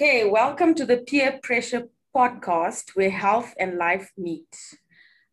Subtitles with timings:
[0.00, 4.56] Okay, welcome to the Peer Pressure Podcast where health and life meet.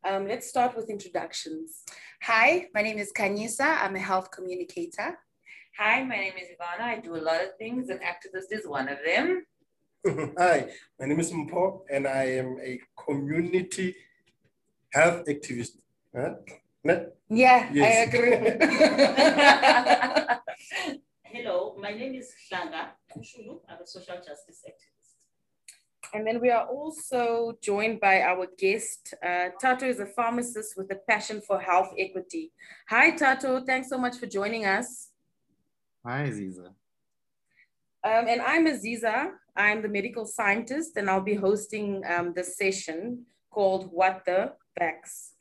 [0.06, 1.86] Um, let's start with introductions.
[2.24, 3.78] Hi, my name is Kanyisa.
[3.82, 5.20] I'm a health communicator.
[5.80, 6.82] Hi, my name is Ivana.
[6.84, 9.46] I do a lot of things, and activist is one of them.
[10.38, 13.96] Hi, my name is Mpo, and I am a community
[14.92, 15.78] health activist.
[16.14, 16.34] Huh?
[17.30, 18.10] Yeah, Yes.
[18.12, 18.36] I agree.
[21.24, 23.60] Hello, my name is Shlanga Kushulu.
[23.70, 24.98] I'm a social justice activist.
[26.14, 29.14] And then we are also joined by our guest.
[29.26, 32.52] Uh, Tato is a pharmacist with a passion for health equity.
[32.90, 33.64] Hi, Tato.
[33.66, 35.10] Thanks so much for joining us.
[36.06, 36.68] Hi, Aziza.
[38.04, 39.32] Um, and I'm Aziza.
[39.56, 45.32] I'm the medical scientist, and I'll be hosting um, this session called What the Vax.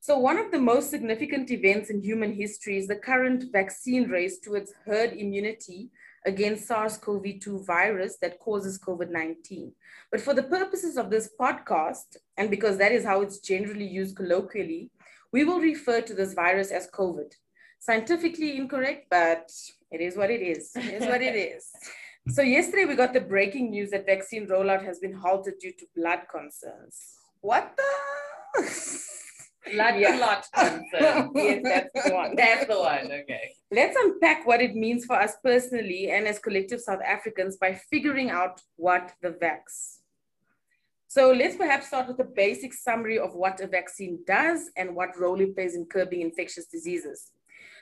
[0.00, 4.38] So, one of the most significant events in human history is the current vaccine race
[4.38, 5.90] towards herd immunity
[6.26, 9.72] against SARS CoV 2 virus that causes COVID 19.
[10.10, 14.16] But for the purposes of this podcast, and because that is how it's generally used
[14.16, 14.90] colloquially,
[15.32, 17.32] we will refer to this virus as COVID.
[17.80, 19.50] Scientifically incorrect, but
[19.90, 20.70] it is what it is.
[20.76, 21.70] It is what it is.
[22.28, 25.86] So yesterday we got the breaking news that vaccine rollout has been halted due to
[25.96, 27.18] blood concerns.
[27.40, 28.62] What the?
[29.70, 30.42] Blood Yeah.
[30.54, 31.30] concern.
[31.34, 32.36] yes, that's the one.
[32.36, 33.12] That's the one.
[33.12, 33.54] Okay.
[33.70, 38.30] Let's unpack what it means for us personally and as collective South Africans by figuring
[38.30, 39.98] out what the vax.
[41.08, 45.18] So let's perhaps start with a basic summary of what a vaccine does and what
[45.18, 47.30] role it plays in curbing infectious diseases.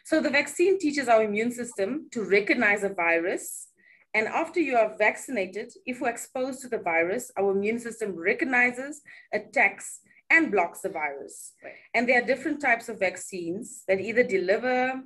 [0.04, 3.68] So the vaccine teaches our immune system to recognize a virus.
[4.14, 9.00] And after you are vaccinated, if we're exposed to the virus, our immune system recognizes,
[9.32, 11.52] attacks, and blocks the virus.
[11.62, 11.74] Right.
[11.94, 15.02] And there are different types of vaccines that either deliver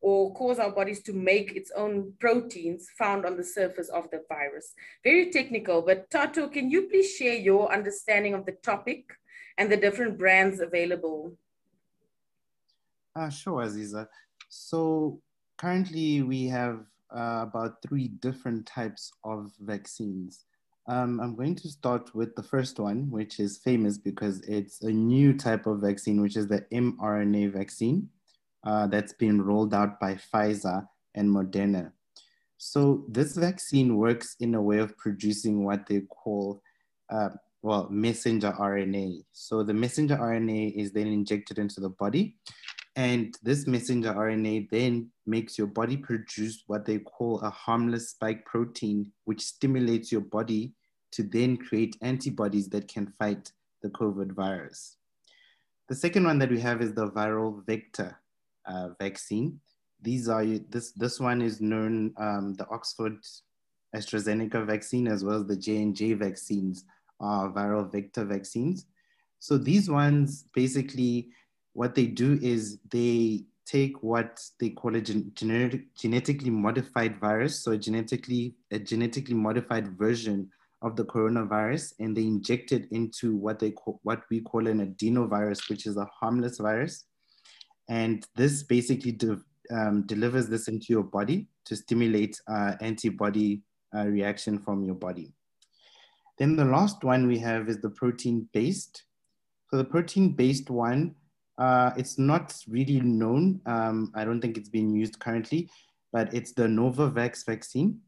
[0.00, 4.22] or cause our bodies to make its own proteins found on the surface of the
[4.28, 4.72] virus.
[5.02, 9.10] Very technical, but Tato, can you please share your understanding of the topic
[9.58, 11.36] and the different brands available?
[13.16, 14.06] Uh, sure, Aziza.
[14.48, 15.20] So
[15.56, 20.44] currently we have uh, about three different types of vaccines.
[20.88, 24.90] Um, I'm going to start with the first one, which is famous because it's a
[24.90, 28.08] new type of vaccine, which is the mRNA vaccine
[28.64, 31.92] uh, that's been rolled out by Pfizer and Moderna.
[32.56, 36.62] So this vaccine works in a way of producing what they call,
[37.10, 39.24] uh, well, messenger RNA.
[39.32, 42.36] So the messenger RNA is then injected into the body
[42.98, 48.44] and this messenger RNA then makes your body produce what they call a harmless spike
[48.44, 50.72] protein, which stimulates your body
[51.12, 54.96] to then create antibodies that can fight the COVID virus.
[55.88, 58.18] The second one that we have is the viral vector
[58.66, 59.60] uh, vaccine.
[60.02, 63.18] These are this this one is known um, the Oxford
[63.94, 66.84] AstraZeneca vaccine as well as the J and J vaccines
[67.20, 68.86] are viral vector vaccines.
[69.38, 71.28] So these ones basically
[71.78, 77.62] what they do is they take what they call a gen- genetic, genetically modified virus,
[77.62, 80.50] so genetically a genetically modified version
[80.82, 84.80] of the coronavirus, and they inject it into what they call what we call an
[84.84, 87.04] adenovirus, which is a harmless virus,
[87.88, 93.62] and this basically de- um, delivers this into your body to stimulate uh, antibody
[93.96, 95.32] uh, reaction from your body.
[96.38, 99.04] Then the last one we have is the protein-based.
[99.70, 101.14] So the protein-based one
[101.58, 103.60] uh, it's not really known.
[103.66, 105.68] Um, I don't think it's being used currently,
[106.12, 108.00] but it's the Novavax vaccine.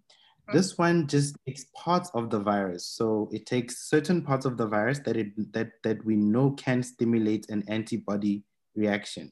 [0.53, 2.85] This one just takes parts of the virus.
[2.85, 6.83] So it takes certain parts of the virus that, it, that, that we know can
[6.83, 8.43] stimulate an antibody
[8.75, 9.31] reaction.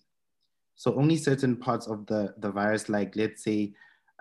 [0.77, 3.73] So only certain parts of the, the virus, like let's say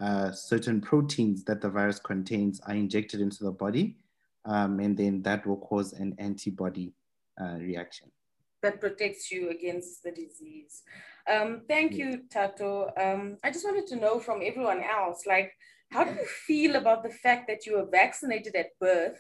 [0.02, 3.98] uh, certain proteins that the virus contains are injected into the body,
[4.46, 6.94] um, and then that will cause an antibody
[7.40, 8.10] uh, reaction
[8.62, 10.84] that protects you against the disease.
[11.30, 12.92] Um, thank you, Tato.
[13.00, 15.52] Um, I just wanted to know from everyone else, like,
[15.92, 19.20] how do you feel about the fact that you were vaccinated at birth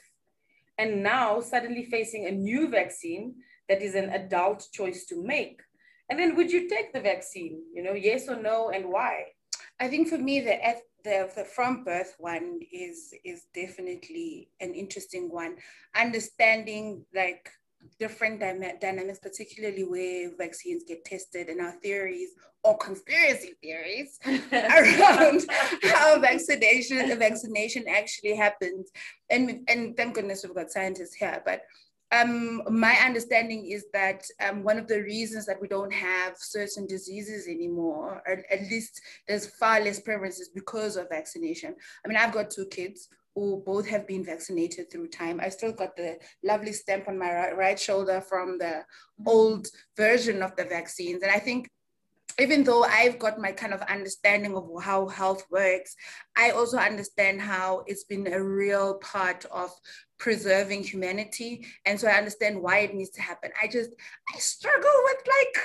[0.78, 3.36] and now suddenly facing a new vaccine
[3.70, 5.62] that is an adult choice to make?
[6.10, 7.62] And then would you take the vaccine?
[7.74, 9.26] You know, yes or no, and why?
[9.80, 10.58] I think for me, the
[11.04, 15.58] the, the from birth one is is definitely an interesting one.
[15.96, 17.50] Understanding like
[18.00, 22.30] different dyna- dynamics, particularly where vaccines get tested and our theories
[22.64, 25.46] or conspiracy theories around
[25.84, 28.92] how vaccination vaccination actually happens.
[29.30, 31.42] And and thank goodness we've got scientists here.
[31.46, 31.62] But
[32.12, 36.88] um, my understanding is that um, one of the reasons that we don't have certain
[36.88, 41.76] diseases anymore, or at least there's far less prevalence, is because of vaccination.
[42.06, 45.40] I mean, I've got two kids who both have been vaccinated through time.
[45.40, 48.84] I still got the lovely stamp on my right, right shoulder from the
[49.28, 51.22] old version of the vaccines.
[51.22, 51.70] And I think
[52.40, 55.96] even though I've got my kind of understanding of how health works,
[56.36, 59.70] I also understand how it's been a real part of
[60.18, 61.64] preserving humanity.
[61.86, 63.52] And so I understand why it needs to happen.
[63.62, 63.92] I just,
[64.34, 65.64] I struggle with like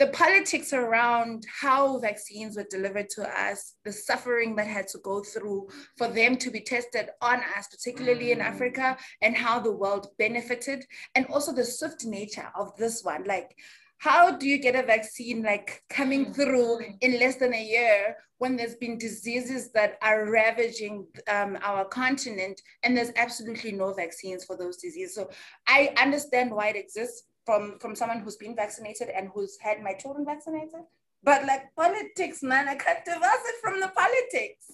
[0.00, 5.22] the politics around how vaccines were delivered to us, the suffering that had to go
[5.22, 5.68] through
[5.98, 10.86] for them to be tested on us, particularly in Africa, and how the world benefited,
[11.14, 13.24] and also the swift nature of this one.
[13.24, 13.54] Like,
[13.98, 16.34] how do you get a vaccine like coming Mm.
[16.34, 21.84] through in less than a year when there's been diseases that are ravaging um, our
[21.84, 25.28] continent and there's absolutely no vaccines for those diseases so
[25.66, 29.94] i understand why it exists from from someone who's been vaccinated and who's had my
[30.02, 30.82] children vaccinated
[31.28, 34.66] but like politics man i can't divorce it from the politics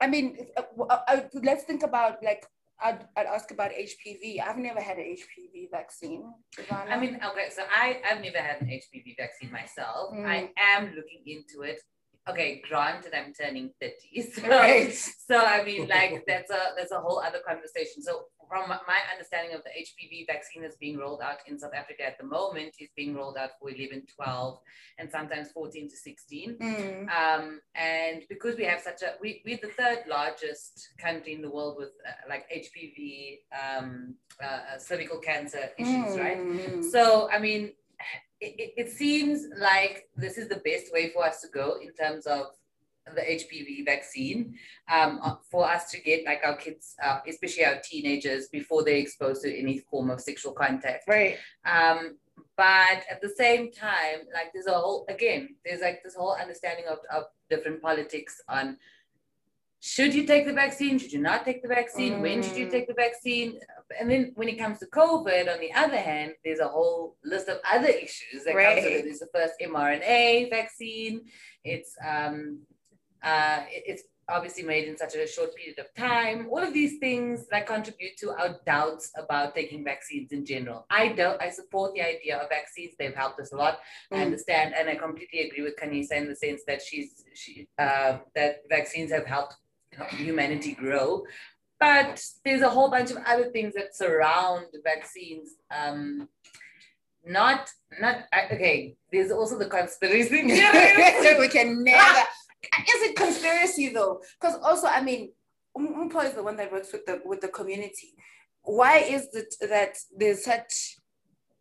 [0.00, 0.26] i mean
[0.56, 2.44] uh, uh, uh, let's think about like
[2.84, 4.42] I'd, I'd ask about HPV.
[4.44, 6.24] I've never had an HPV vaccine.
[6.58, 6.90] Ivana.
[6.90, 10.12] I mean, okay, so I, I've never had an HPV vaccine myself.
[10.12, 10.26] Mm.
[10.26, 11.80] I am looking into it.
[12.30, 14.30] Okay, granted, I'm turning 30.
[14.30, 14.92] So, Right.
[14.94, 18.02] so I mean, like that's a that's a whole other conversation.
[18.02, 22.04] So from my understanding of the HPV vaccine that's being rolled out in South Africa
[22.04, 24.58] at the moment is being rolled out for 11, 12,
[24.98, 26.56] and sometimes 14 to 16.
[26.60, 27.08] Mm.
[27.08, 31.50] Um, and because we have such a, we, we're the third largest country in the
[31.50, 36.38] world with uh, like HPV, um, uh, uh, cervical cancer issues, right?
[36.38, 36.84] Mm.
[36.84, 37.72] So, I mean,
[38.42, 42.26] it, it, seems like this is the best way for us to go in terms
[42.26, 42.46] of
[43.14, 44.54] the HPV vaccine
[44.92, 48.96] um, uh, for us to get like our kids, uh, especially our teenagers, before they're
[48.96, 51.08] exposed to any form of sexual contact.
[51.08, 51.36] Right.
[51.64, 52.16] Um,
[52.56, 56.84] but at the same time, like there's a whole again, there's like this whole understanding
[56.90, 58.76] of, of different politics on
[59.84, 62.70] should you take the vaccine, should you not take the vaccine, when should you Mm.
[62.70, 63.58] take the vaccine?
[63.98, 67.48] And then when it comes to COVID, on the other hand, there's a whole list
[67.48, 69.04] of other issues that comes with it.
[69.04, 71.22] There's the first mRNA vaccine.
[71.64, 72.60] It's um
[73.22, 76.46] uh it's obviously made in such a short period of time.
[76.50, 80.86] All of these things that contribute to our doubts about taking vaccines in general.
[80.90, 82.94] I don't I support the idea of vaccines.
[82.98, 83.80] They've helped us a lot.
[84.12, 84.22] I Mm.
[84.22, 88.62] understand and I completely agree with Kanyisa in the sense that she's she uh that
[88.68, 89.54] vaccines have helped
[90.12, 91.22] humanity grow.
[91.82, 95.56] But there's a whole bunch of other things that surround vaccines.
[95.68, 96.28] Um,
[97.26, 97.68] not
[98.00, 98.18] not
[98.52, 98.94] okay.
[99.10, 100.42] There's also the conspiracy.
[101.40, 102.20] we can never.
[102.92, 104.22] Is it conspiracy though?
[104.40, 105.32] Because also, I mean,
[105.74, 108.14] Um- Umpo is the one that works with the with the community.
[108.62, 110.98] Why is it that there's such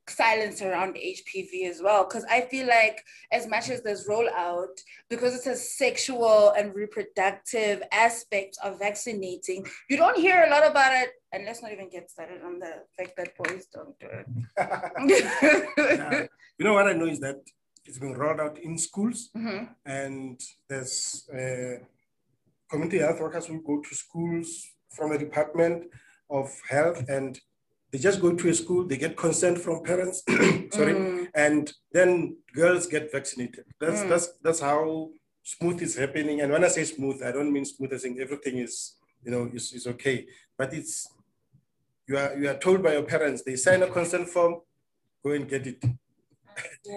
[0.09, 2.03] silence around HPV as well?
[2.06, 3.01] Because I feel like
[3.31, 4.75] as much as there's rollout,
[5.09, 10.94] because it's a sexual and reproductive aspect of vaccinating, you don't hear a lot about
[10.94, 11.09] it.
[11.31, 14.25] And let's not even get started on the fact that boys don't do it.
[15.07, 16.25] Yeah.
[16.57, 17.38] You know what I know is that
[17.86, 19.69] it's been rolled out in schools Mhm.
[19.86, 20.39] and
[20.69, 21.77] there's uh,
[22.69, 24.50] community health workers who go to schools
[24.95, 25.86] from the Department
[26.30, 27.39] of Health and
[27.92, 30.24] they just go to a school, they get consent from parents,
[30.72, 31.28] sorry, Mm.
[31.36, 33.66] and then girls get vaccinated.
[33.80, 34.10] That's Mm.
[34.10, 35.10] that's that's how
[35.44, 36.42] smooth is happening.
[36.42, 38.95] And when I say smooth, I don't mean smooth I think everything is
[39.26, 40.26] you know is, is okay,
[40.57, 41.07] but it's
[42.07, 44.54] you are you are told by your parents they sign a consent form,
[45.24, 45.83] go and get it.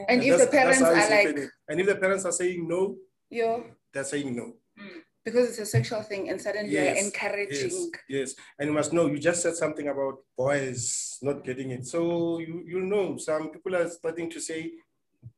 [0.09, 2.97] And if the parents are like, and if the parents are saying no,
[3.31, 3.59] yeah,
[3.93, 4.47] they're saying no.
[5.25, 7.71] Because it's a sexual thing and suddenly you're encouraging.
[7.71, 8.35] Yes, yes.
[8.59, 11.87] And you must know, you just said something about boys not getting it.
[11.87, 14.73] So you, you know, some people are starting to say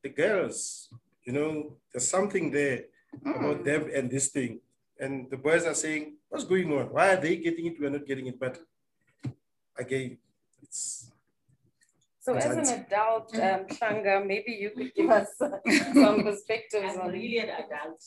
[0.03, 0.89] the girls,
[1.23, 2.85] you know, there's something there
[3.25, 3.63] about Mm.
[3.63, 4.59] them and this thing.
[4.99, 6.87] And the boys are saying, what's going on?
[6.91, 7.79] Why are they getting it?
[7.79, 8.37] We're not getting it.
[8.39, 8.59] But
[9.77, 10.17] again,
[10.61, 10.96] it's
[12.27, 17.11] So as an adult, um, Shanga, maybe you could give us some perspectives I'm on
[17.13, 18.03] really an adult.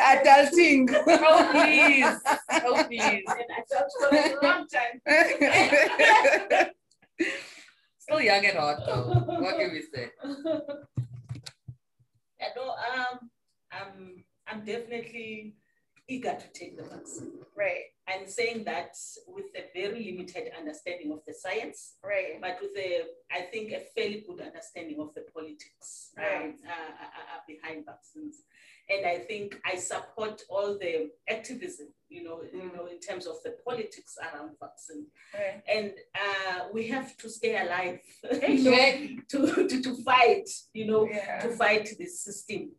[0.00, 0.90] Adulting.
[1.06, 2.18] oh please,
[2.66, 3.22] oh please.
[3.28, 4.98] An adult for a long time.
[7.98, 9.22] Still young at heart though.
[9.38, 10.10] What can we say?
[12.40, 13.30] I know, um,
[13.70, 15.54] I'm, I'm definitely
[16.14, 17.32] eager to take the vaccine.
[17.56, 18.94] right, I'm saying that
[19.36, 22.40] with a very limited understanding of the science, right.
[22.40, 22.90] but with a,
[23.30, 25.88] I think, a fairly good understanding of the politics
[26.18, 26.54] um, Right.
[26.74, 28.36] uh, uh, uh, behind vaccines.
[28.92, 33.36] And I think I support all the activism, you know, you know, in terms of
[33.44, 35.06] the politics around vaccine.
[35.32, 35.62] right.
[35.76, 35.92] And
[36.24, 38.00] uh, we have to stay alive,
[38.48, 38.82] you know,
[39.30, 41.40] to, to, to fight, you know, Yeah.
[41.44, 42.72] to fight this system.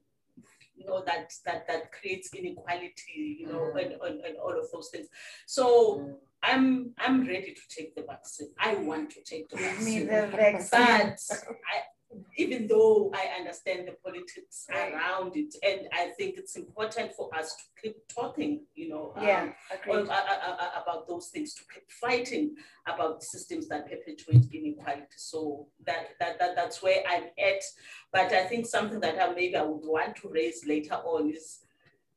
[0.84, 3.82] You know, that that that creates inequality, you know, mm.
[3.82, 5.08] and, and, and all of those things.
[5.46, 6.14] So mm.
[6.42, 8.50] I'm I'm ready to take the vaccine.
[8.60, 10.08] I want to take the vaccine.
[10.08, 10.70] the vaccine.
[10.72, 11.78] But I,
[12.38, 14.94] even though I understand the politics Right.
[14.94, 19.24] around it, and I think it's important for us to keep talking, you know, um,
[19.26, 22.56] Yeah, uh, about those things, to keep fighting
[22.88, 25.18] about systems that perpetuate inequality.
[25.18, 27.62] So that, that, that that's where I'm at.
[28.12, 31.60] But I think something that I maybe I would want to raise later on is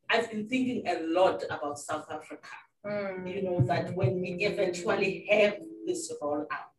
[0.08, 2.48] I've been thinking a lot about South Africa
[2.86, 3.34] Mm.
[3.34, 6.75] you know, that when we eventually have this rollout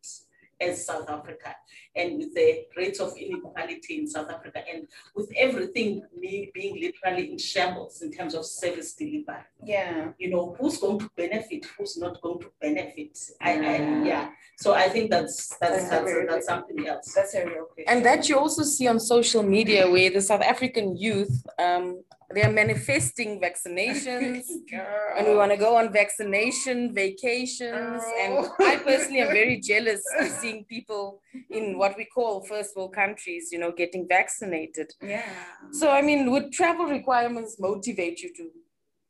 [0.60, 1.56] as South Africa
[1.96, 7.32] and with the rates of inequality in South Africa and with everything me being literally
[7.32, 10.12] in shambles in terms of service delivery, Yeah.
[10.18, 13.18] you know, who's going to benefit, who's not going to benefit.
[13.42, 14.04] I, I Yeah.
[14.06, 14.30] yeah.
[14.58, 17.14] So I think that's that's That's a that's, very that's, something else.
[17.14, 17.86] That's a real question.
[17.88, 22.42] And that you also see on social media where the South African youth, um, they
[22.44, 24.44] are manifesting vaccinations
[25.18, 28.04] and we want to go on vaccination vacations.
[28.22, 28.54] And Oh.
[28.60, 33.50] I personally am very jealous of seeing people in what we call first world countries,
[33.52, 34.92] you know, getting vaccinated.
[35.02, 35.24] Yeah.
[35.72, 38.50] So, I mean, would travel requirements motivate you to,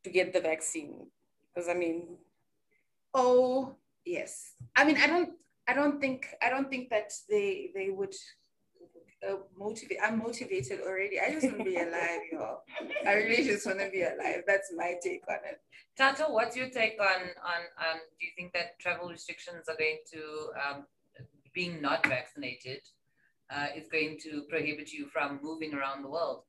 [0.04, 1.08] to get the vaccine?
[1.54, 2.18] Because, I mean,
[3.14, 4.54] Oh, yes.
[4.76, 5.30] I mean, I don't,
[5.68, 8.14] I don't think, I don't think that they, they would
[9.28, 9.98] uh, motivate.
[10.04, 11.20] I'm motivated already.
[11.20, 12.62] I just want to be alive, y'all.
[13.06, 14.44] I really just want to be alive.
[14.46, 15.62] That's my take on it.
[15.98, 19.98] Tato, what's your take on on um, do you think that travel restrictions are going
[20.14, 20.86] to um,
[21.54, 22.82] being not vaccinated
[23.50, 26.44] uh, is going to prohibit you from moving around the world?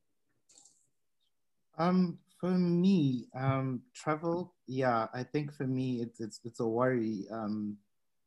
[1.78, 7.24] Um, for me, um, travel, yeah, I think for me it's it's it's a worry,
[7.32, 7.76] um,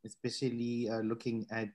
[0.05, 1.69] especially uh, looking at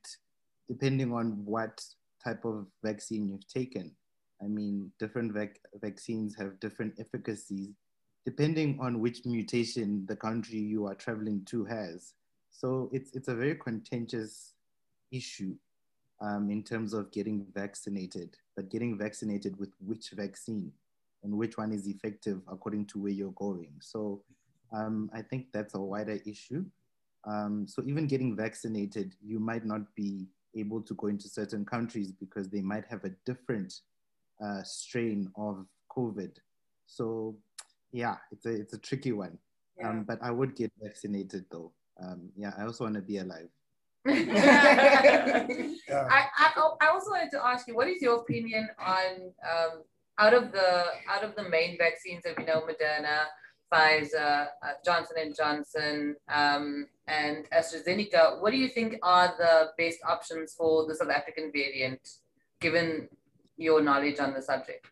[0.68, 1.85] depending on what
[2.26, 3.87] type of vaccine you've taken.
[4.42, 7.71] I mean, different vac- vaccines have different efficacies
[8.25, 12.14] depending on which mutation the country you are traveling to has.
[12.50, 14.54] So it's it's a very contentious
[15.12, 15.54] issue
[16.21, 20.73] um, in terms of getting vaccinated, but getting vaccinated with which vaccine
[21.23, 23.75] and which one is effective according to where you're going.
[23.80, 24.23] So
[24.73, 26.64] um, I think that's a wider issue.
[27.25, 30.26] Um, so even getting vaccinated, you might not be
[30.57, 33.81] able to go into certain countries because they might have a different
[34.43, 36.33] uh, strain of COVID.
[36.87, 37.37] So
[37.93, 39.39] yeah, it's a it's a tricky one.
[39.85, 41.73] Um, but I would get vaccinated though.
[42.03, 43.49] Um, yeah, I also want to be alive.
[44.07, 45.47] Yeah.
[45.91, 49.83] I, I, I also wanted to ask you, what is your opinion on um,
[50.19, 53.25] out of the out of the main vaccines that we know, Moderna,
[53.73, 58.40] Pfizer, uh, Johnson and Johnson, um, and AstraZeneca?
[58.40, 62.00] What do you think are the best options for the South African variant,
[62.61, 63.08] given
[63.56, 64.87] your knowledge on the subject?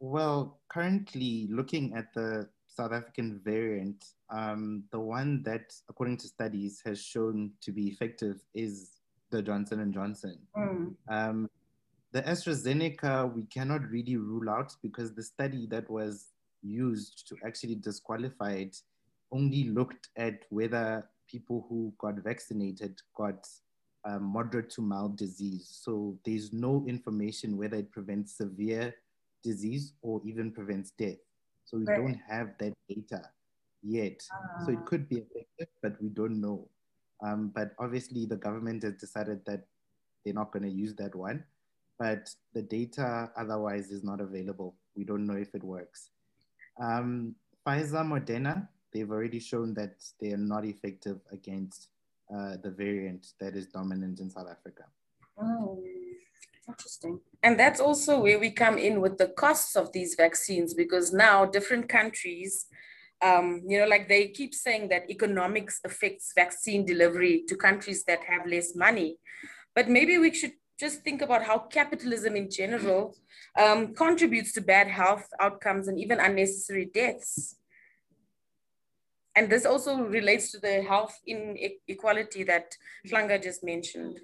[0.00, 6.82] Well, currently looking at the South African variant, um, the one that, according to studies,
[6.84, 8.98] has shown to be effective is
[9.30, 10.38] the Johnson and Johnson.
[10.56, 10.94] Mm.
[11.08, 11.50] Um,
[12.12, 16.28] the AstraZeneca we cannot really rule out because the study that was
[16.62, 18.76] used to actually disqualify it
[19.32, 23.46] only looked at whether people who got vaccinated got
[24.04, 25.68] um, moderate to mild disease.
[25.82, 28.94] So there's no information whether it prevents severe
[29.42, 31.18] disease or even prevents death.
[31.64, 31.96] So we Right.
[31.96, 33.22] don't have that data
[33.82, 34.22] yet.
[34.64, 36.68] So it could be effective, but we don't know.
[37.20, 39.66] Um, but obviously, the government has decided that
[40.24, 41.44] they're not going to use that one.
[41.98, 44.76] But the data otherwise is not available.
[44.94, 46.10] We don't know if it works.
[46.80, 47.34] Um,
[47.66, 51.88] Pfizer, Moderna, they've already shown that they are not effective against
[52.34, 54.84] uh, the variant that is dominant in South Africa.
[55.38, 55.82] Oh,
[56.68, 57.20] interesting.
[57.42, 61.44] And that's also where we come in with the costs of these vaccines, because now
[61.44, 62.66] different countries,
[63.22, 68.20] um, you know, like they keep saying that economics affects vaccine delivery to countries that
[68.24, 69.18] have less money.
[69.74, 73.14] But maybe we should just think about how capitalism in general
[73.58, 77.56] um, contributes to bad health outcomes and even unnecessary deaths.
[79.34, 82.74] And this also relates to the health inequality that
[83.06, 84.20] Flanga just mentioned.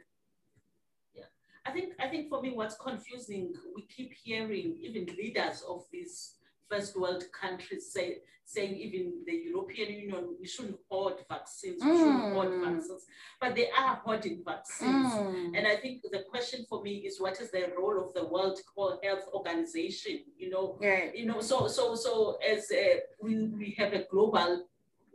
[1.15, 1.25] Yeah.
[1.67, 6.37] I think I think for me what's confusing, we keep hearing even leaders of these
[6.71, 12.35] first world countries say saying even the European Union, we shouldn't hoard vaccines, we shouldn't
[12.35, 12.65] hoard Mm.
[12.75, 13.07] vaccines,
[13.41, 15.07] but they are hoarding vaccines.
[15.15, 15.57] Mm.
[15.57, 18.61] And I think the question for me is what is the role of the World
[19.03, 20.25] Health Organization?
[20.37, 21.15] You know, Right.
[21.17, 24.67] you know, so so so as uh, we, we have a global,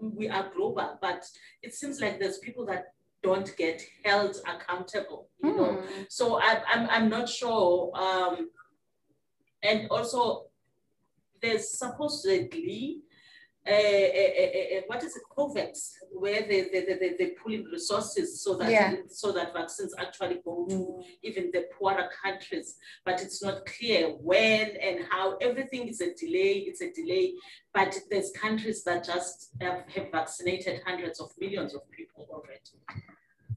[0.02, 1.30] we are global, but
[1.62, 5.74] it seems like there's people that don't get held accountable, you know.
[5.84, 6.06] Mm.
[6.10, 8.50] So I, I'm I'm not sure um,
[9.64, 10.47] And also,
[11.42, 13.02] there's supposedly
[13.68, 18.42] uh, uh, uh, what is it, COVAX, where they, they, they, they pull in resources
[18.42, 18.96] so that Yeah.
[19.10, 22.78] so that vaccines actually go to even the poorer countries.
[23.04, 25.36] But it's not clear when and how.
[25.42, 26.64] Everything is a delay.
[26.70, 27.34] It's a delay.
[27.74, 33.02] But there's countries that just have, have vaccinated hundreds of millions of people already.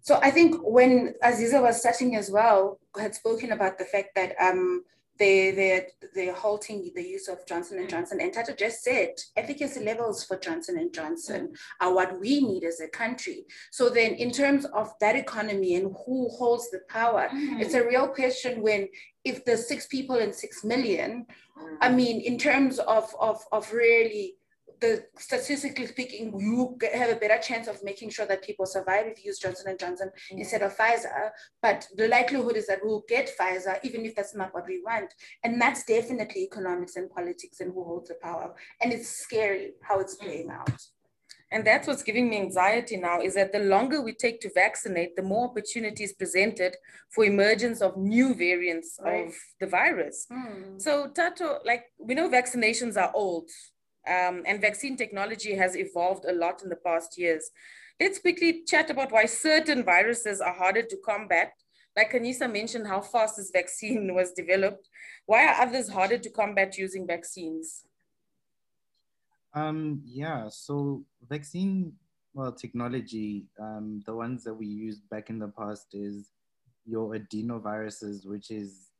[0.02, 4.34] So I think when Aziza was starting as well, had spoken about the fact that
[4.40, 4.82] um
[5.20, 9.84] they they they're halting the use of Johnson and Johnson, and Tato just said efficacy
[9.84, 13.44] levels for Johnson and Johnson are what we need as a country.
[13.70, 17.60] So then, in terms of that economy and who holds the power, mm-hmm.
[17.60, 18.88] it's a real question when
[19.24, 21.26] if there's six people and six million,
[21.80, 21.96] I mm-hmm.
[21.96, 24.36] mean, in terms of of of really
[24.80, 29.18] the statistically speaking, you have a better chance of making sure that people survive if
[29.18, 31.30] you use Johnson and Johnson instead of Pfizer.
[31.62, 35.12] But the likelihood is that we'll get Pfizer, even if that's not what we want.
[35.44, 38.54] And that's definitely economics and politics and who holds the power.
[38.80, 40.24] And it's scary how it's mm.
[40.24, 40.80] playing out.
[41.52, 45.16] And that's what's giving me anxiety now is that the longer we take to vaccinate,
[45.16, 46.76] the more opportunities presented
[47.10, 49.26] for emergence of new variants Right.
[49.26, 50.26] of the virus.
[50.30, 50.78] Hmm.
[50.78, 53.50] So Tato, like we know vaccinations are old
[54.08, 57.50] um, and vaccine technology has evolved a lot in the past years.
[58.00, 61.52] Let's quickly chat about why certain viruses are harder to combat.
[61.96, 64.88] Like Kanyisa mentioned how fast this vaccine was developed.
[65.26, 67.84] Why are others harder to combat using vaccines?
[69.52, 71.92] Um, yeah, so vaccine,
[72.32, 76.30] well, technology, um, the ones that we used back in the past is
[76.86, 78.90] your adenoviruses, which is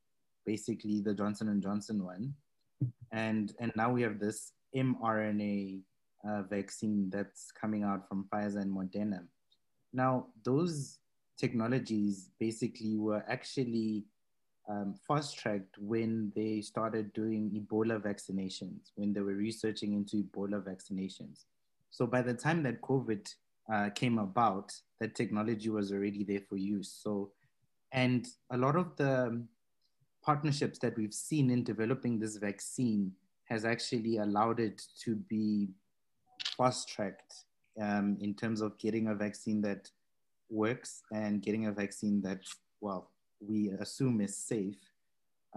[0.44, 2.34] basically the Johnson and Johnson one,
[3.12, 5.80] and and now we have this mRNA
[6.28, 9.20] uh, vaccine that's coming out from Pfizer and Moderna.
[9.92, 10.98] Now, those
[11.38, 14.04] technologies basically were actually
[14.68, 20.62] um, fast tracked when they started doing Ebola vaccinations, when they were researching into Ebola
[20.62, 21.44] vaccinations.
[21.90, 23.34] So by the time that COVID
[23.72, 26.92] uh, came about, that technology was already there for use.
[27.02, 27.32] So,
[27.92, 29.44] and a lot of the
[30.22, 33.12] partnerships that we've seen in developing this vaccine
[33.50, 35.68] has actually allowed it to be
[36.56, 37.34] fast tracked
[37.80, 39.90] um, in terms of getting a vaccine that
[40.48, 42.40] works and getting a vaccine that,
[42.80, 43.10] well,
[43.40, 44.78] we assume is safe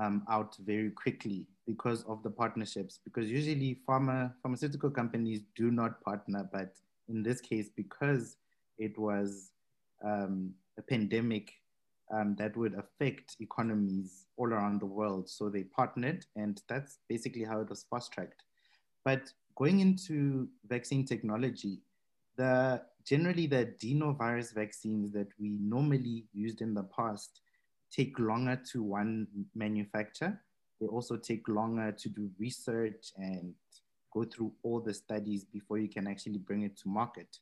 [0.02, 3.00] um, out very quickly because of the partnerships.
[3.04, 6.74] Because usually pharma pharmaceutical companies do not partner, but
[7.10, 8.38] in this case, because
[8.78, 9.52] it was
[10.04, 11.54] um, a pandemic
[12.12, 17.44] um, that would affect economies all around the world, so they partnered, and that's basically
[17.44, 18.44] how it was fast tracked.
[19.06, 21.80] But going into vaccine technology,
[22.36, 27.42] the generally the adenovirus vaccines that we normally used in the past
[27.92, 30.42] take longer to one manufacture.
[30.80, 33.54] They also take longer to do research and
[34.14, 37.40] go through all the studies before you can actually bring it to market.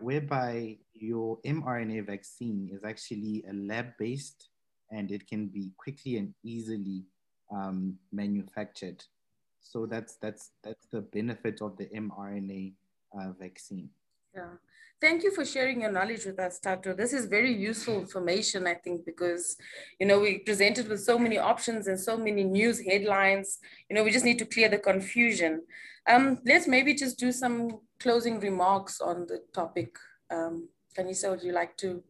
[0.00, 4.48] Whereby your mRNA vaccine is actually a lab-based
[4.90, 7.04] and it can be quickly and easily
[7.50, 9.04] um, manufactured.
[9.60, 12.74] So that's that's that's the benefit of the mRNA
[13.18, 13.88] uh, vaccine.
[14.34, 14.54] Yeah.
[15.00, 16.94] Thank you for sharing your knowledge with us, Tato.
[16.94, 19.56] This is very useful information, I think, because,
[20.00, 23.58] you know, we presented with so many options and so many news headlines.
[23.88, 25.62] You know, we just need to clear the confusion.
[26.08, 29.96] Um, let's maybe just do some closing remarks on the topic.
[30.30, 32.02] Um, Kanyisa, would you like to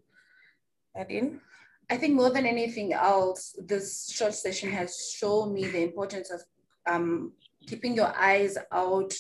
[0.97, 1.41] add in?
[1.91, 6.43] I think more than anything else, this short session has shown me the importance of
[6.87, 7.33] um,
[7.67, 9.13] keeping your eyes out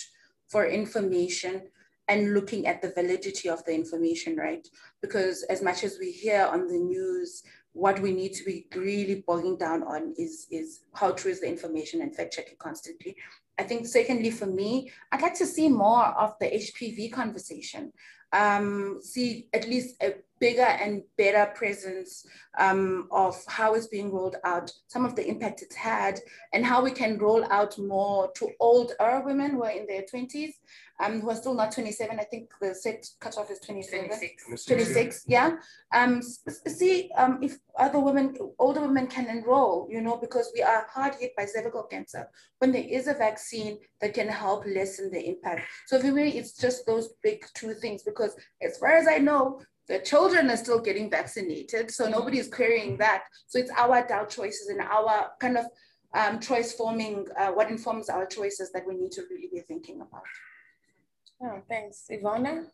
[0.49, 1.63] for information
[2.09, 4.67] and looking at the validity of the information, right?
[5.01, 9.25] Because as much as we hear on the news, what we need to be really
[9.27, 13.17] bogging down on is, is how true is the information and fact checking constantly.
[13.59, 17.93] I think secondly, for me, I'd like to see more of the HPV conversation.
[18.33, 20.15] Um, see at least a
[20.45, 22.27] bigger and better presence
[22.59, 26.21] um, of how it's being rolled out, some of the impact it's had,
[26.53, 30.53] and how we can roll out more to older women who are in their 20s,
[31.01, 32.21] um, who are still not 27.
[32.21, 34.07] I think the set cutoff is 27.
[34.07, 34.65] 26.
[34.67, 35.53] 26 yeah
[35.93, 40.87] um see um if other women older women can enroll you know because we are
[40.93, 42.29] hard hit by cervical cancer
[42.59, 46.57] when there is a vaccine that can help lessen the impact so for me it's
[46.57, 50.81] just those big two things because as far as i know the children are still
[50.81, 55.59] getting vaccinated so nobody is querying that so it's our adult choices and our kind
[55.59, 55.67] of
[56.15, 60.01] um, choice forming uh, what informs our choices that we need to really be thinking
[60.01, 60.23] about
[61.43, 62.07] Oh, thanks.
[62.11, 62.67] Ivana?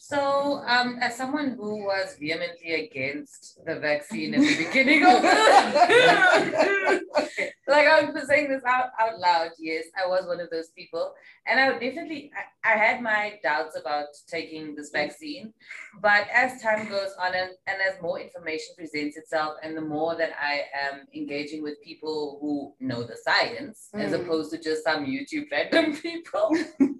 [0.00, 5.28] So, um, as someone who was vehemently against the vaccine at the beginning of the,
[7.68, 11.14] like I'm saying this out, out loud, yes, I was one of those people.
[11.46, 12.30] And I would definitely,
[12.64, 15.52] I, I had my doubts about taking this vaccine.
[16.00, 20.16] But as time goes on and, and as more information presents itself, and the more
[20.16, 24.00] that I am engaging with people who know the science, mm.
[24.00, 26.94] as opposed to just some YouTube random people, uh,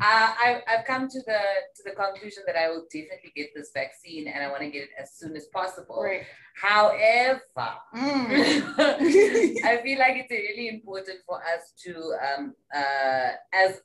[0.00, 1.40] I, I've come to the
[1.76, 4.84] to the conclusion that I will definitely get this vaccine and I want to get
[4.84, 6.02] it as soon as possible.
[6.02, 6.22] Right.
[6.54, 7.74] However, mm.
[9.64, 13.80] I feel like it's really important for us to, um, uh, as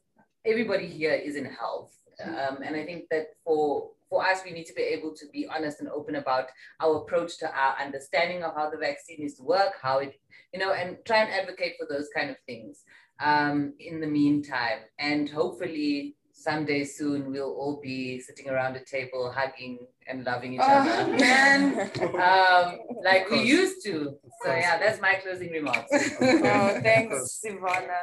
[0.45, 4.65] everybody here is in health, um, and I think that for for us, we need
[4.65, 6.45] to be able to be honest and open about
[6.79, 10.19] our approach to our understanding of how the vaccine is to work, how it,
[10.53, 12.83] you know, and try and advocate for those kind of things
[13.19, 14.81] um, in the meantime.
[14.99, 20.59] And hopefully, someday soon we'll all be sitting around a table hugging and loving each
[20.61, 21.17] oh, other.
[21.17, 21.89] man.
[22.29, 24.17] um, like we used to.
[24.43, 25.91] So yeah that's my closing remarks.
[26.21, 28.01] Oh thanks Sivana.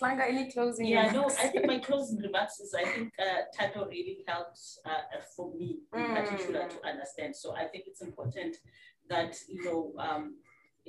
[0.00, 1.36] Flanga, any closing yeah remarks?
[1.36, 5.52] no I think my closing remarks is I think uh, Tato really helped uh, for
[5.54, 6.14] me in mm.
[6.14, 7.34] particular to understand.
[7.34, 8.56] So I think it's important
[9.08, 10.34] that you know um,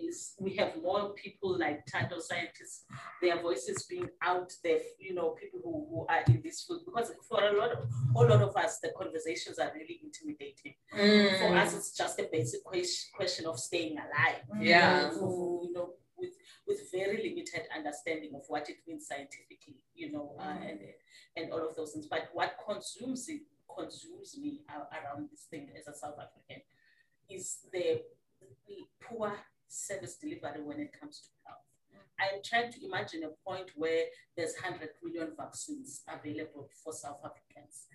[0.07, 2.85] is we have more people like Tato scientists,
[3.21, 6.81] their voices being out there, you know, people who, who are in this field.
[6.85, 10.75] Because for a lot of a lot of us, the conversations are really intimidating.
[10.95, 11.39] Mm.
[11.39, 12.61] For us, it's just a basic
[13.15, 14.41] question of staying alive.
[14.59, 15.09] Yeah.
[15.11, 16.33] Who, you know, with
[16.67, 20.69] with very limited understanding of what it means scientifically, you know, uh, mm.
[20.69, 20.79] and
[21.35, 22.07] and all of those things.
[22.07, 23.41] But what consumes it
[23.75, 26.61] consumes me around this thing as a South African
[27.29, 28.01] is the
[29.01, 29.33] poor
[29.71, 31.61] service delivery when it comes to health.
[32.19, 34.05] I'm trying to imagine a point where
[34.37, 37.87] there's 100 million vaccines available for South Africans.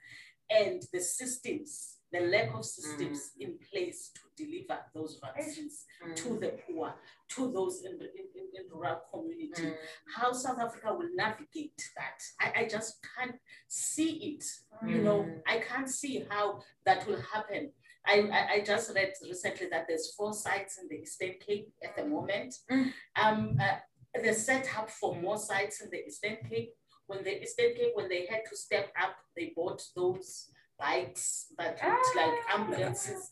[0.50, 3.46] And the systems, the lack of systems mm.
[3.46, 6.14] in place to deliver those vaccines mm.
[6.16, 6.94] to the poor,
[7.30, 9.74] to those in, the, in, in, in rural community, mm.
[10.14, 12.22] how South Africa will navigate that.
[12.40, 13.36] I, I just can't
[13.66, 14.44] see it.
[14.86, 15.40] You know, mm.
[15.48, 17.72] I can't see how that will happen.
[18.06, 22.06] I, I just read recently that there's four sites in the Eastern Cape at the
[22.06, 22.54] moment.
[22.70, 22.92] Mm.
[23.20, 23.76] Um, uh,
[24.22, 26.70] they're set up for more sites in the Eastern Cape.
[27.06, 31.78] When the Eastern Cape, when they had to step up, they bought those bikes that
[31.82, 33.28] looked ah, like ambulances.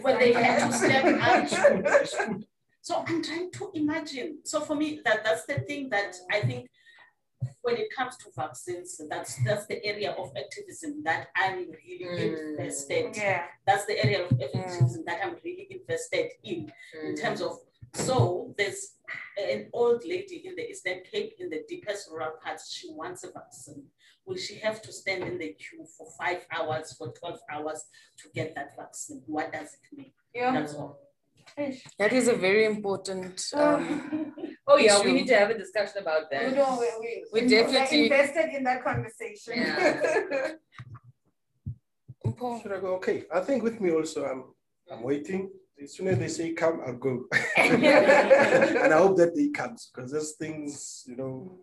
[0.00, 2.38] When they had to step up.
[2.82, 4.38] so I'm trying to imagine.
[4.44, 6.68] So for me, that that's the thing that I think
[7.64, 12.50] when it comes to vaccines, that's that's the area of activism that I'm really mm.
[12.50, 13.16] invested.
[13.16, 13.44] Yeah.
[13.66, 15.06] That's the area of activism mm.
[15.06, 17.08] that I'm really invested in, mm.
[17.08, 17.58] in terms of
[17.94, 18.96] so there's
[19.38, 22.72] an old lady in the Eastern Cape in the deepest rural parts.
[22.72, 23.84] She wants a vaccine.
[24.26, 27.84] Will she have to stand in the queue for five hours, for 12 hours
[28.18, 29.22] to get that vaccine?
[29.26, 30.12] What does it mean?
[30.34, 30.52] Yeah.
[30.52, 30.98] That's all.
[31.98, 34.23] That is a very important um,
[34.74, 36.50] Oh yeah, we need to have a discussion about that.
[36.50, 36.88] We know we,
[37.32, 39.54] we, we definitely invested in that conversation.
[39.56, 40.52] Yeah.
[42.62, 42.94] Should I go?
[42.96, 44.44] Okay, I think with me also, I'm
[44.90, 45.50] I'm waiting.
[45.80, 47.24] As soon as they say come, I'll go.
[47.56, 51.58] and I hope that they come because there's things, you know,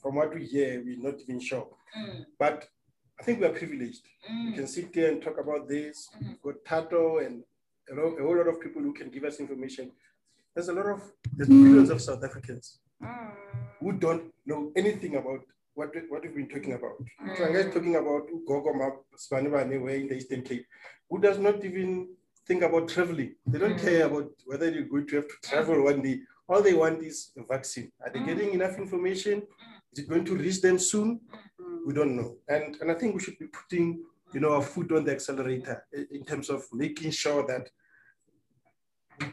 [0.00, 1.68] from what we hear, we're not even sure.
[1.98, 2.26] Mm.
[2.38, 2.68] But
[3.18, 4.06] I think we are privileged.
[4.30, 4.46] Mm.
[4.46, 6.08] We can sit there and talk about this.
[6.16, 6.28] Mm.
[6.28, 7.42] We've got Tato and
[7.90, 9.90] a, lot, a whole lot of people who can give us information
[10.54, 11.02] there's a lot of
[11.36, 12.78] there's millions of South Africans
[13.80, 15.40] who don't know anything about
[15.74, 16.96] what what we've been talking about.
[17.22, 17.36] Mm.
[17.36, 20.66] So talking about Gogoma, Spanibane, where in the Eastern Cape,
[21.10, 22.08] who does not even
[22.46, 23.34] think about traveling.
[23.46, 23.84] They don't mm.
[23.84, 26.20] care about whether you're going to have to travel one day.
[26.48, 27.90] All they want is a vaccine.
[28.04, 28.26] Are they mm.
[28.26, 29.42] getting enough information?
[29.92, 31.20] Is it going to reach them soon?
[31.86, 32.36] We don't know.
[32.48, 34.02] And, and I think we should be putting
[34.34, 37.70] you know, our foot on the accelerator in terms of making sure that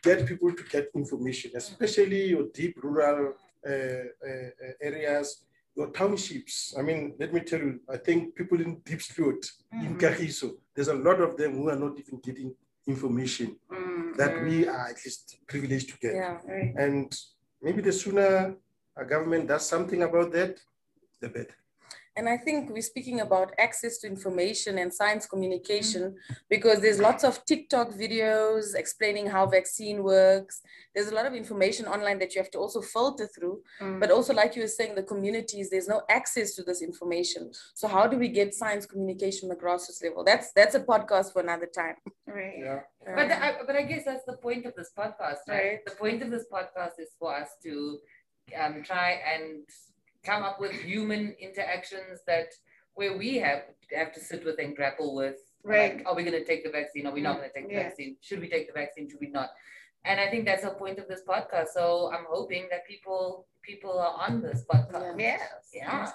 [0.02, 3.34] get people to get information, especially your deep rural
[3.67, 4.50] uh, uh,
[4.82, 5.44] areas,
[5.76, 6.74] your townships.
[6.78, 9.41] I mean, let me tell you, I think people in Diepsloot,
[9.74, 9.86] mm-hmm.
[9.86, 12.54] in Kagiso, there's a lot of them who are not even getting
[12.88, 14.17] information mm-hmm.
[14.17, 16.15] that we are at least privileged to get.
[16.15, 16.74] Yeah, right.
[16.78, 17.15] And
[17.62, 18.56] maybe the sooner
[18.98, 20.60] a government does something about that,
[21.22, 21.56] the better.
[22.17, 26.34] And I think we're speaking about access to information and science communication mm-hmm.
[26.50, 30.62] because there's lots of TikTok videos explaining how vaccine works.
[30.93, 33.62] There's a lot of information online that you have to also filter through.
[33.80, 34.02] Mm.
[34.02, 37.52] But also, like you were saying, the communities, there's no access to this information.
[37.76, 40.26] So how do we get science communication on the grassroots level?
[40.26, 41.95] That's that's a podcast for another time.
[42.28, 42.56] Right.
[42.60, 42.80] Yeah.
[43.15, 45.63] But the, I, but I guess that's the point of this podcast, right?
[45.63, 45.80] right?
[45.86, 48.00] The point of this podcast is for us to
[48.60, 49.63] um, try and
[50.23, 52.47] come up with human interactions that
[52.93, 53.63] where we have
[53.95, 55.97] have to sit with and grapple with Right.
[55.97, 57.05] like, are we going to take the vaccine?
[57.05, 57.84] Are we not going to take the Yeah.
[57.84, 58.17] vaccine?
[58.21, 59.07] Should we take the vaccine?
[59.10, 59.51] Should we not?
[60.03, 61.67] And I think that's the point of this podcast.
[61.73, 65.19] So I'm hoping that people people are on this podcast.
[65.19, 65.41] Yes.
[65.73, 66.09] Yeah.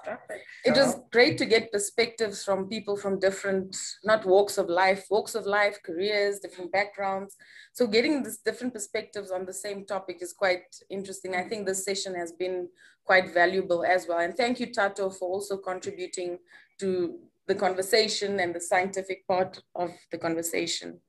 [0.64, 5.35] It was great to get perspectives from people from different, not walks of life, walks
[5.35, 7.37] of life, careers, different backgrounds.
[7.72, 11.37] So getting this different perspectives on the same topic is quite interesting.
[11.37, 12.68] I think this session has been
[13.05, 14.18] quite valuable as well.
[14.18, 16.38] And thank you, Tato, for also contributing
[16.81, 21.01] to the conversation and the scientific part of the conversation.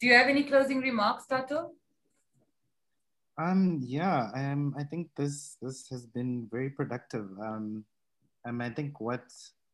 [0.00, 1.72] Do you have any closing remarks, Tato?
[3.38, 7.28] Um, yeah, um, I think this this has been very productive.
[7.40, 7.84] Um,
[8.46, 9.24] um, I think what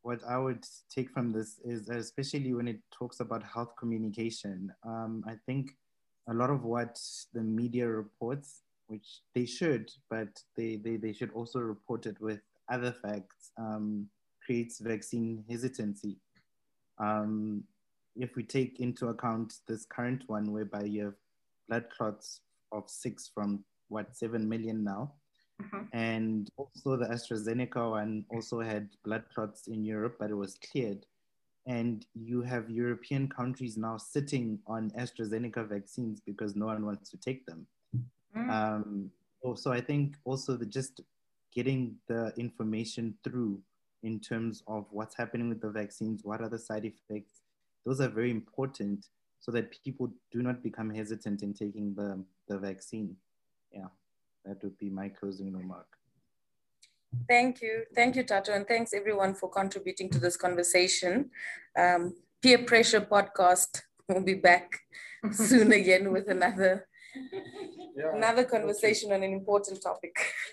[0.03, 5.23] what I would take from this is, especially when it talks about health communication, um,
[5.27, 5.75] I think
[6.29, 6.99] a lot of what
[7.33, 12.39] the media reports, which they should, but they they, they should also report it with
[12.69, 14.07] other facts, um,
[14.45, 16.17] creates vaccine hesitancy.
[16.99, 17.63] Um,
[18.15, 21.13] if we take into account this current one, whereby you have
[21.67, 25.13] blood clots of six from what seven million now.
[25.61, 25.87] Mhm.
[25.93, 31.05] And also the AstraZeneca one also had blood clots in Europe, but it was cleared.
[31.65, 37.17] And you have European countries now sitting on AstraZeneca vaccines because no one wants to
[37.17, 37.67] take them.
[38.35, 38.49] Mm.
[38.49, 41.01] Um, also, I think also the just
[41.53, 43.59] getting the information through
[44.03, 47.41] in terms of what's happening with the vaccines, what are the side effects,
[47.85, 49.07] those are very important
[49.39, 53.15] so that people do not become hesitant in taking the, the vaccine.
[53.71, 53.87] Yeah,
[54.45, 55.87] that would be my closing remark.
[57.27, 57.83] Thank you.
[57.95, 58.53] Thank you, Tato.
[58.53, 61.29] And thanks everyone for contributing to this conversation.
[61.77, 64.79] Um, Peer Pressure Podcast will be back
[65.31, 66.87] soon again with another,
[67.95, 68.15] Yeah.
[68.15, 70.15] another conversation on an important topic.